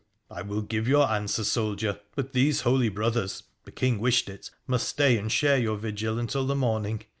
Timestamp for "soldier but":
1.43-2.33